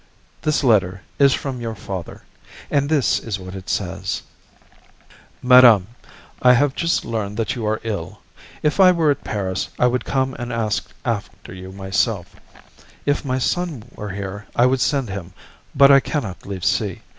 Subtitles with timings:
[0.41, 2.23] This letter is from your father,
[2.71, 4.23] and this is what it says:
[5.43, 5.85] "MADAME:
[6.41, 8.19] I have just learned that you are ill.
[8.63, 12.35] If I were at Paris I would come and ask after you myself;
[13.05, 15.33] if my son were here I would send him;
[15.75, 17.01] but I can not leave C.